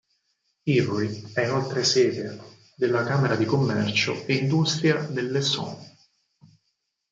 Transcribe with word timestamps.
Évry 0.65 1.31
è 1.31 1.41
inoltre 1.41 1.83
sede 1.83 2.41
della 2.75 3.03
Camera 3.03 3.35
di 3.35 3.45
commercio 3.45 4.25
e 4.25 4.33
industria 4.33 4.97
dell'Essonne. 5.03 5.95